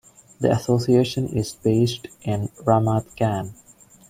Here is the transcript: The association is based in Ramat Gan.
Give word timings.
The 0.39 0.49
association 0.51 1.27
is 1.27 1.53
based 1.53 2.07
in 2.23 2.47
Ramat 2.65 3.15
Gan. 3.15 3.53